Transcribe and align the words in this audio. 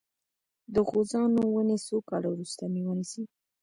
د 0.73 0.75
غوزانو 0.87 1.41
ونې 1.53 1.77
څو 1.85 1.97
کاله 2.09 2.27
وروسته 2.31 2.63
میوه 2.73 2.93
نیسي؟ 2.99 3.23